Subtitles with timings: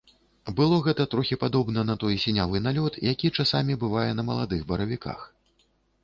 [0.59, 5.19] Было гэта трохі падобна на той сінявы налёт, які часамі бывае на маладых баравіках.